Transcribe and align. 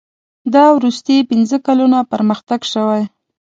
دا 0.53 0.65
وروستي 0.77 1.17
پنځه 1.29 1.57
کلونه 1.67 1.97
پرمختګ 2.11 2.59
شوی. 2.71 3.03